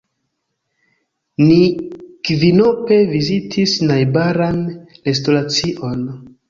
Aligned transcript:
Ni 1.49 1.59
kvinope 2.31 2.99
vizitis 3.13 3.79
najbaran 3.93 4.61
restoracion. 5.11 6.07